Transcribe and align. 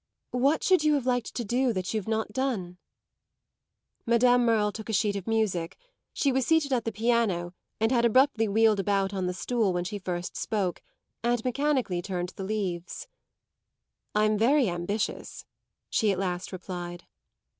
"What 0.31 0.63
should 0.63 0.83
you 0.83 0.95
have 0.95 1.05
liked 1.05 1.35
to 1.35 1.45
do 1.45 1.71
that 1.73 1.93
you've 1.93 2.07
not 2.07 2.33
done?" 2.33 2.79
Madame 4.07 4.43
Merle 4.45 4.71
took 4.71 4.89
a 4.89 4.93
sheet 4.93 5.15
of 5.15 5.27
music 5.27 5.77
she 6.11 6.31
was 6.31 6.47
seated 6.47 6.73
at 6.73 6.85
the 6.85 6.91
piano 6.91 7.53
and 7.79 7.91
had 7.91 8.03
abruptly 8.03 8.47
wheeled 8.47 8.79
about 8.79 9.13
on 9.13 9.27
the 9.27 9.33
stool 9.35 9.73
when 9.73 9.83
she 9.83 9.99
first 9.99 10.35
spoke 10.35 10.81
and 11.21 11.45
mechanically 11.45 12.01
turned 12.01 12.29
the 12.29 12.43
leaves. 12.43 13.07
"I'm 14.15 14.39
very 14.39 14.67
ambitious!" 14.69 15.45
she 15.91 16.11
at 16.11 16.17
last 16.17 16.51
replied. 16.51 17.05